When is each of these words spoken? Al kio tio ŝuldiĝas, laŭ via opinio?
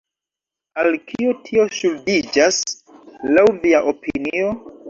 Al 0.83 0.97
kio 1.11 1.35
tio 1.49 1.67
ŝuldiĝas, 1.81 2.59
laŭ 3.37 3.47
via 3.63 3.87
opinio? 3.93 4.53